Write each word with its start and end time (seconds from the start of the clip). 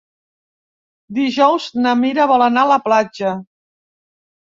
Dijous 1.17 1.67
na 1.83 1.91
Mira 1.99 2.25
vol 2.31 2.45
anar 2.45 2.63
a 2.65 2.71
la 2.71 2.79
platja. 2.87 3.35